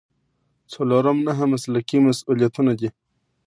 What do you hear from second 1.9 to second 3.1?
مسؤلیتونه دي.